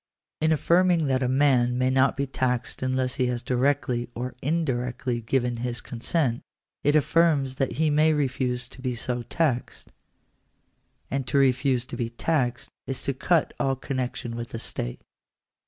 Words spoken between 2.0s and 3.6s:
be taxed unless he has